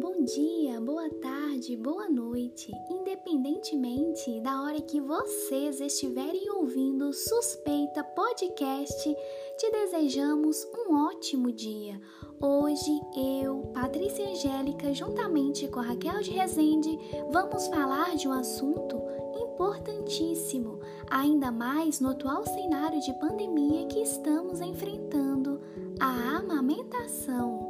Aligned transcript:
Bom 0.00 0.24
dia, 0.24 0.80
boa 0.80 1.08
tarde, 1.08 1.76
boa 1.76 2.08
noite. 2.08 2.72
Independentemente 2.90 4.40
da 4.40 4.60
hora 4.62 4.80
que 4.80 5.00
vocês 5.00 5.80
estiverem 5.80 6.50
ouvindo 6.50 7.12
Suspeita 7.12 8.02
Podcast, 8.02 9.16
te 9.56 9.70
desejamos 9.70 10.66
um 10.74 10.96
ótimo 11.06 11.52
dia. 11.52 12.00
Hoje 12.40 12.90
eu, 13.16 13.70
Patrícia 13.72 14.28
Angélica, 14.28 14.92
juntamente 14.92 15.68
com 15.68 15.78
Raquel 15.78 16.22
de 16.22 16.32
Rezende, 16.32 16.98
vamos 17.30 17.68
falar 17.68 18.16
de 18.16 18.26
um 18.26 18.32
assunto 18.32 19.00
importantíssimo, 19.36 20.80
ainda 21.08 21.52
mais 21.52 22.00
no 22.00 22.10
atual 22.10 22.44
cenário 22.44 23.00
de 23.00 23.12
pandemia 23.20 23.86
que 23.86 24.00
estamos 24.00 24.60
enfrentando, 24.60 25.60
a 26.00 26.38
amamentação. 26.38 27.63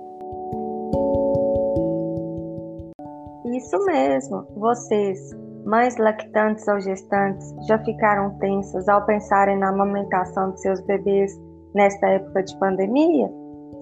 Isso 3.65 3.83
mesmo, 3.87 4.47
vocês, 4.59 5.35
mães 5.65 5.97
lactantes 5.97 6.69
ou 6.69 6.79
gestantes, 6.81 7.51
já 7.67 7.79
ficaram 7.79 8.37
tensas 8.39 8.87
ao 8.91 9.07
pensarem 9.07 9.59
na 9.59 9.71
amamentação 9.71 10.51
de 10.51 10.61
seus 10.61 10.83
bebês 10.83 11.33
nesta 11.75 12.07
época 12.09 12.43
de 12.43 12.59
pandemia? 12.59 13.27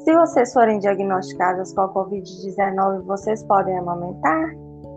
Se 0.04 0.14
vocês 0.14 0.52
forem 0.52 0.78
diagnosticadas 0.78 1.74
com 1.74 1.80
a 1.80 1.94
Covid-19, 1.94 3.02
vocês 3.06 3.42
podem 3.42 3.76
amamentar? 3.76 4.54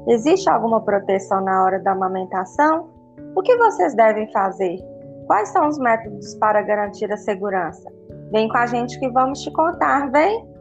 Existe 0.08 0.48
alguma 0.52 0.80
proteção 0.80 1.42
na 1.42 1.64
hora 1.64 1.80
da 1.80 1.94
amamentação? 1.94 2.88
O 3.36 3.42
que 3.42 3.58
vocês 3.58 3.96
devem 3.96 4.32
fazer? 4.32 4.78
Quais 5.26 5.50
são 5.50 5.68
os 5.68 5.80
métodos 5.80 6.36
para 6.36 6.62
garantir 6.62 7.12
a 7.12 7.18
segurança? 7.18 7.92
Vem 8.32 8.48
com 8.48 8.58
a 8.58 8.68
gente 8.68 9.00
que 9.00 9.10
vamos 9.10 9.42
te 9.42 9.52
contar, 9.52 10.12
vem! 10.12 10.56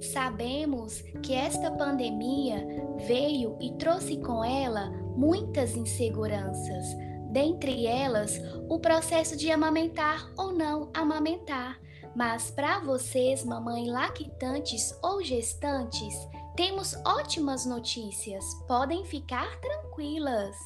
Sabemos 0.00 1.02
que 1.22 1.34
esta 1.34 1.70
pandemia 1.70 2.85
veio 2.98 3.56
e 3.60 3.72
trouxe 3.72 4.16
com 4.18 4.44
ela 4.44 4.90
muitas 5.16 5.76
inseguranças, 5.76 6.84
dentre 7.30 7.86
elas 7.86 8.40
o 8.68 8.78
processo 8.78 9.36
de 9.36 9.50
amamentar 9.50 10.30
ou 10.38 10.52
não 10.52 10.90
amamentar. 10.94 11.78
Mas 12.14 12.50
para 12.50 12.80
vocês, 12.80 13.44
mamães 13.44 13.88
lactantes 13.88 14.98
ou 15.02 15.22
gestantes, 15.22 16.14
temos 16.56 16.96
ótimas 17.04 17.66
notícias. 17.66 18.42
Podem 18.66 19.04
ficar 19.04 19.60
tranquilas. 19.60 20.56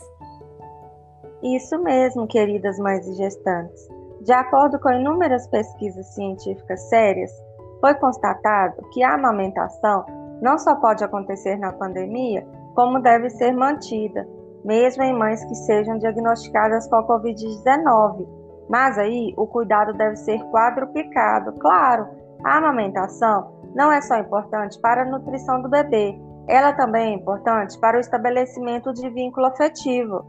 Isso 1.42 1.77
mesmo, 1.83 2.28
queridas 2.28 2.78
mães 2.78 3.06
e 3.09 3.15
gestantes. 3.15 3.89
De 4.20 4.33
acordo 4.33 4.78
com 4.78 4.92
inúmeras 4.92 5.47
pesquisas 5.48 6.06
científicas 6.15 6.81
sérias, 6.89 7.33
foi 7.81 7.94
constatado 7.94 8.87
que 8.92 9.03
a 9.03 9.15
amamentação 9.15 10.05
não 10.41 10.58
só 10.58 10.74
pode 10.77 11.05
acontecer 11.05 11.56
na 11.56 11.72
pandemia, 11.72 12.46
como 12.74 13.00
deve 13.00 13.30
ser 13.30 13.52
mantida, 13.52 14.27
mesmo 14.64 15.02
em 15.02 15.16
mães 15.16 15.44
que 15.44 15.55
sejam 15.55 15.98
diagnosticadas 15.98 16.88
com 16.88 16.97
a 16.97 17.06
Covid-19. 17.06 18.27
Mas 18.69 18.98
aí 18.98 19.34
o 19.36 19.47
cuidado 19.47 19.92
deve 19.94 20.16
ser 20.16 20.38
quadruplicado. 20.50 21.52
Claro, 21.58 22.08
a 22.44 22.58
amamentação 22.58 23.52
não 23.74 23.92
é 23.92 24.00
só 24.00 24.16
importante 24.19 24.78
para 24.80 25.02
a 25.02 25.05
nutrição 25.05 25.60
do 25.60 25.69
bebê, 25.69 26.19
ela 26.50 26.72
também 26.72 27.12
é 27.12 27.16
importante 27.16 27.78
para 27.78 27.97
o 27.97 28.00
estabelecimento 28.00 28.92
de 28.92 29.08
vínculo 29.10 29.47
afetivo. 29.47 30.25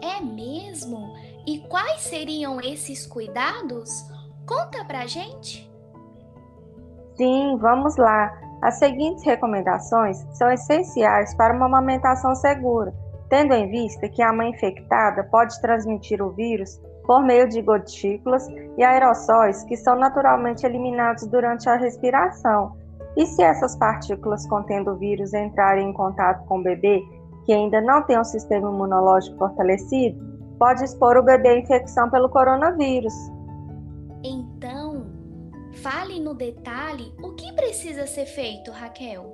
É 0.00 0.22
mesmo? 0.22 1.14
E 1.44 1.58
quais 1.68 2.02
seriam 2.02 2.60
esses 2.60 3.06
cuidados? 3.06 4.04
Conta 4.46 4.84
pra 4.84 5.06
gente! 5.06 5.68
Sim, 7.16 7.56
vamos 7.58 7.96
lá. 7.96 8.45
As 8.62 8.78
seguintes 8.78 9.24
recomendações 9.24 10.26
são 10.32 10.50
essenciais 10.50 11.34
para 11.34 11.54
uma 11.54 11.66
amamentação 11.66 12.34
segura, 12.34 12.92
tendo 13.28 13.52
em 13.54 13.70
vista 13.70 14.08
que 14.08 14.22
a 14.22 14.32
mãe 14.32 14.50
infectada 14.50 15.24
pode 15.24 15.60
transmitir 15.60 16.22
o 16.22 16.30
vírus 16.30 16.80
por 17.04 17.22
meio 17.22 17.48
de 17.48 17.62
gotículas 17.62 18.48
e 18.76 18.82
aerossóis 18.82 19.62
que 19.64 19.76
são 19.76 19.96
naturalmente 19.96 20.66
eliminados 20.66 21.26
durante 21.26 21.68
a 21.68 21.76
respiração. 21.76 22.76
E 23.16 23.26
se 23.26 23.42
essas 23.42 23.76
partículas 23.76 24.46
contendo 24.46 24.92
o 24.92 24.96
vírus 24.96 25.32
entrarem 25.32 25.88
em 25.88 25.92
contato 25.92 26.44
com 26.46 26.58
o 26.58 26.62
bebê, 26.62 27.02
que 27.44 27.52
ainda 27.52 27.80
não 27.80 28.02
tem 28.02 28.18
um 28.18 28.24
sistema 28.24 28.68
imunológico 28.68 29.38
fortalecido, 29.38 30.18
pode 30.58 30.84
expor 30.84 31.16
o 31.16 31.22
bebê 31.22 31.48
à 31.50 31.58
infecção 31.58 32.10
pelo 32.10 32.28
coronavírus. 32.28 33.14
Fale 35.82 36.20
no 36.20 36.34
detalhe 36.34 37.12
o 37.22 37.34
que 37.34 37.52
precisa 37.54 38.06
ser 38.06 38.26
feito, 38.26 38.70
Raquel. 38.70 39.24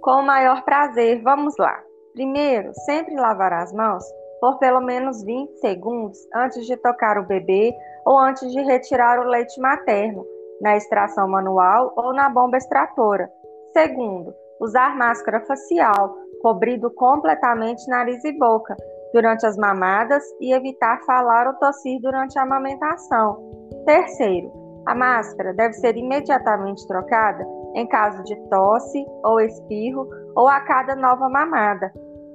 Com 0.00 0.20
o 0.20 0.26
maior 0.26 0.64
prazer, 0.64 1.22
vamos 1.22 1.54
lá. 1.58 1.82
Primeiro, 2.14 2.72
sempre 2.86 3.14
lavar 3.14 3.52
as 3.52 3.72
mãos 3.72 4.04
por 4.40 4.58
pelo 4.58 4.80
menos 4.80 5.22
20 5.24 5.58
segundos 5.58 6.18
antes 6.34 6.64
de 6.66 6.76
tocar 6.76 7.18
o 7.18 7.26
bebê 7.26 7.74
ou 8.06 8.18
antes 8.18 8.50
de 8.52 8.60
retirar 8.60 9.18
o 9.18 9.28
leite 9.28 9.60
materno, 9.60 10.24
na 10.60 10.76
extração 10.76 11.28
manual 11.28 11.92
ou 11.96 12.12
na 12.12 12.28
bomba 12.28 12.56
extratora. 12.56 13.30
Segundo, 13.72 14.32
usar 14.60 14.96
máscara 14.96 15.44
facial, 15.46 16.16
cobrindo 16.42 16.90
completamente 16.92 17.86
nariz 17.88 18.24
e 18.24 18.32
boca 18.38 18.76
durante 19.12 19.46
as 19.46 19.56
mamadas 19.56 20.22
e 20.40 20.52
evitar 20.52 21.00
falar 21.04 21.48
ou 21.48 21.54
tossir 21.54 22.00
durante 22.00 22.38
a 22.38 22.42
amamentação. 22.42 23.48
Terceiro, 23.84 24.52
a 24.86 24.94
máscara 24.94 25.52
deve 25.54 25.74
ser 25.74 25.96
imediatamente 25.96 26.86
trocada 26.86 27.46
em 27.74 27.86
caso 27.86 28.22
de 28.24 28.36
tosse 28.48 29.04
ou 29.24 29.40
espirro 29.40 30.08
ou 30.34 30.48
a 30.48 30.60
cada 30.60 30.96
nova 30.96 31.28
mamada. 31.28 31.92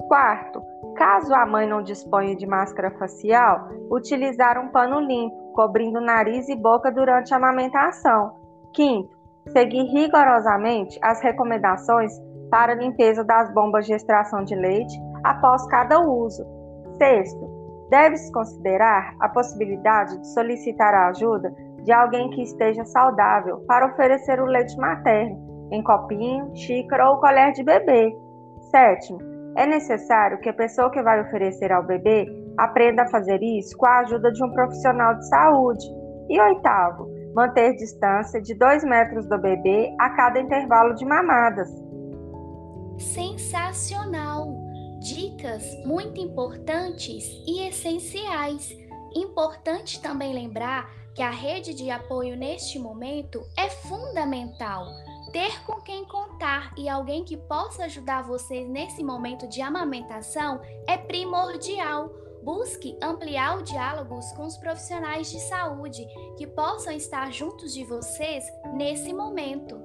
Quarto, 0.08 0.62
caso 0.96 1.34
a 1.34 1.46
mãe 1.46 1.68
não 1.68 1.81
disponha 1.81 2.36
de 2.36 2.46
máscara 2.46 2.92
facial, 2.92 3.70
utilizar 3.90 4.59
um 4.59 4.70
pano 4.70 5.00
limpo, 5.00 5.54
cobrindo 5.54 6.00
nariz 6.00 6.48
e 6.50 6.56
boca 6.56 6.92
durante 6.92 7.34
a 7.34 7.38
amamentação. 7.38 8.36
Quinto, 8.74 9.16
seguir 9.50 9.84
rigorosamente 9.86 11.00
as 11.02 11.22
recomendações 11.22 12.12
para 12.50 12.75
limpeza 12.75 13.24
das 13.24 13.52
bombas 13.54 13.86
de 13.86 13.94
extração 13.94 14.44
de 14.44 14.56
leite 14.56 14.94
após 15.24 15.66
cada 15.68 16.00
uso. 16.00 16.46
Sexto, 16.98 17.64
deve-se 17.90 18.31
considerar 18.31 19.16
a 19.20 19.30
possibilidade 19.30 20.20
de 20.20 20.28
solicitar 20.34 20.94
a 20.94 21.08
ajuda 21.08 21.54
de 21.84 21.92
alguém 21.92 22.30
que 22.32 22.42
esteja 22.42 22.84
saudável 22.86 23.60
para 23.68 23.88
oferecer 23.88 24.40
o 24.40 24.46
leite 24.46 24.76
materno 24.78 25.54
em 25.72 25.82
copinho, 25.82 26.56
xícara 26.56 27.10
ou 27.10 27.18
colher 27.18 27.52
de 27.54 27.64
bebê. 27.64 28.16
Sétimo, 28.70 29.20
é 29.58 29.66
necessário 29.66 30.40
que 30.40 30.50
a 30.50 30.54
pessoa 30.54 30.92
que 30.92 31.02
vai 31.02 31.22
oferecer 31.22 31.72
ao 31.72 31.84
bebê 31.84 32.26
aprenda 32.58 33.04
a 33.04 33.10
fazer 33.10 33.42
isso 33.42 33.76
com 33.78 33.88
a 33.88 34.00
ajuda 34.00 34.32
de 34.32 34.44
um 34.44 34.52
profissional 34.52 35.16
de 35.16 35.28
saúde. 35.28 35.86
E 36.30 36.40
oitavo, 36.40 37.08
manter 37.34 37.76
distância 37.76 38.42
de 38.42 38.54
2 38.54 38.84
metros 38.84 39.28
do 39.28 39.38
bebê 39.40 39.94
a 40.00 40.12
cada 40.12 40.40
intervalo 40.40 40.94
de 40.94 41.06
mamadas. 41.06 41.70
Sensacional! 42.98 44.56
Dicas 45.00 45.64
muito 45.86 46.22
importantes 46.22 47.26
e 47.46 47.68
essenciais. 47.68 48.72
Importante 49.16 50.02
também 50.02 50.34
lembrar 50.34 50.90
que 51.13 51.22
a 51.22 51.29
rede 51.29 51.74
de 51.74 51.90
apoio 51.91 52.35
neste 52.35 52.79
momento 52.79 53.46
é 53.57 53.69
fundamental. 53.69 54.85
Ter 55.31 55.63
com 55.66 55.81
quem 55.81 56.06
contar 56.06 56.74
e 56.78 56.88
alguém 56.88 57.24
que 57.24 57.38
possa 57.38 57.85
ajudar 57.85 58.24
vocês 58.24 58.68
nesse 58.69 59.03
momento 59.03 59.47
de 59.47 59.62
amamentação 59.62 60.62
é 60.88 60.98
primordial. 60.98 62.10
Busque 62.44 62.98
ampliar 63.01 63.57
o 63.57 63.63
diálogo 63.63 64.19
com 64.36 64.45
os 64.45 64.57
profissionais 64.57 65.31
de 65.31 65.39
saúde 65.39 66.06
que 66.38 66.45
possam 66.45 66.94
estar 66.94 67.31
juntos 67.31 67.74
de 67.74 67.83
vocês 67.86 68.44
nesse 68.74 69.13
momento. 69.13 69.80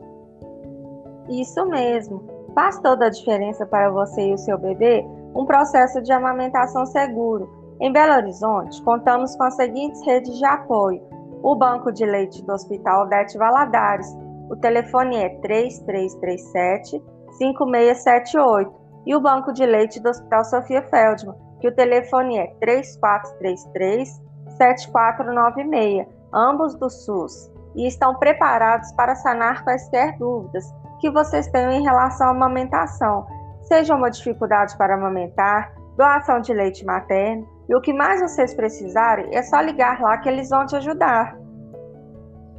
Isso 1.28 1.64
mesmo. 1.66 2.26
Faz 2.54 2.80
toda 2.80 3.06
a 3.06 3.10
diferença 3.10 3.64
para 3.64 3.90
você 3.90 4.28
e 4.28 4.34
o 4.34 4.38
seu 4.38 4.58
bebê 4.58 5.04
um 5.34 5.44
processo 5.44 6.02
de 6.02 6.12
amamentação 6.12 6.84
seguro. 6.86 7.48
Em 7.80 7.92
Belo 7.92 8.14
Horizonte, 8.14 8.82
contamos 8.82 9.36
com 9.36 9.44
as 9.44 9.54
seguintes 9.54 10.04
redes 10.04 10.36
de 10.36 10.44
apoio: 10.44 11.00
o 11.42 11.54
Banco 11.54 11.92
de 11.92 12.04
Leite 12.04 12.44
do 12.44 12.52
Hospital 12.52 13.04
Odete 13.04 13.38
Valadares. 13.38 14.06
O 14.50 14.56
telefone 14.56 15.16
é 15.16 15.28
3337 15.40 17.02
5678 17.38 18.72
e 19.06 19.14
o 19.14 19.20
Banco 19.20 19.52
de 19.52 19.64
Leite 19.64 20.00
do 20.00 20.08
Hospital 20.08 20.44
Sofia 20.44 20.82
Feldman, 20.82 21.36
que 21.60 21.68
o 21.68 21.74
telefone 21.74 22.38
é 22.38 22.46
3433 22.60 24.28
7496, 24.56 26.06
ambos 26.32 26.74
do 26.74 26.90
SUS, 26.90 27.50
e 27.76 27.86
estão 27.86 28.14
preparados 28.16 28.90
para 28.92 29.14
sanar 29.14 29.62
quaisquer 29.64 30.18
dúvidas 30.18 30.64
que 31.00 31.10
vocês 31.10 31.46
tenham 31.48 31.70
em 31.70 31.82
relação 31.82 32.28
à 32.28 32.30
amamentação, 32.30 33.26
seja 33.62 33.94
uma 33.94 34.10
dificuldade 34.10 34.76
para 34.76 34.94
amamentar, 34.94 35.72
doação 35.96 36.40
de 36.40 36.52
leite 36.52 36.84
materno, 36.84 37.46
e 37.68 37.74
o 37.74 37.80
que 37.80 37.92
mais 37.92 38.20
vocês 38.20 38.54
precisarem 38.54 39.34
é 39.34 39.42
só 39.42 39.60
ligar 39.60 40.00
lá 40.00 40.16
que 40.18 40.28
eles 40.28 40.48
vão 40.48 40.64
te 40.64 40.76
ajudar. 40.76 41.36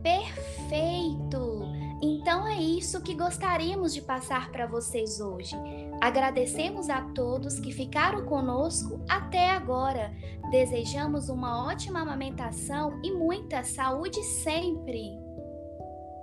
Perfeito! 0.04 1.60
Então 2.02 2.48
é 2.48 2.56
isso 2.56 3.04
que 3.04 3.14
gostaríamos 3.14 3.94
de 3.94 4.02
passar 4.02 4.52
para 4.52 4.66
vocês 4.68 5.20
hoje. 5.20 5.56
Agradecemos 6.00 6.90
a 6.90 7.02
todos 7.14 7.60
que 7.60 7.74
ficaram 7.74 8.26
conosco 8.26 9.02
até 9.10 9.50
agora. 9.50 10.12
Desejamos 10.50 11.28
uma 11.28 11.68
ótima 11.68 12.02
amamentação 12.02 13.02
e 13.04 13.12
muita 13.12 13.64
saúde 13.64 14.24
sempre. 14.24 15.20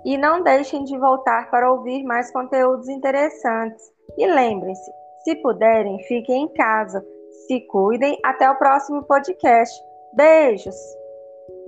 E 0.03 0.17
não 0.17 0.41
deixem 0.41 0.83
de 0.83 0.97
voltar 0.97 1.51
para 1.51 1.71
ouvir 1.71 2.03
mais 2.03 2.31
conteúdos 2.31 2.87
interessantes. 2.87 3.83
E 4.17 4.25
lembrem-se, 4.25 4.91
se 5.23 5.35
puderem, 5.35 5.99
fiquem 6.07 6.45
em 6.45 6.53
casa. 6.53 7.05
Se 7.45 7.61
cuidem. 7.67 8.17
Até 8.23 8.49
o 8.49 8.57
próximo 8.57 9.03
podcast. 9.03 9.73
Beijos! 10.13 10.75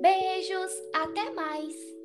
Beijos! 0.01 0.71
Até 0.94 1.30
mais! 1.31 1.98